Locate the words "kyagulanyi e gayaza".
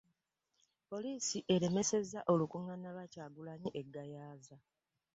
3.13-4.57